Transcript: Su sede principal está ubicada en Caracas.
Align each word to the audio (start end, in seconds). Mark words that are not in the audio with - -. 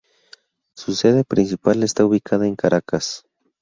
Su 0.73 0.95
sede 0.95 1.23
principal 1.23 1.83
está 1.83 2.03
ubicada 2.03 2.47
en 2.47 2.55
Caracas. 2.55 3.23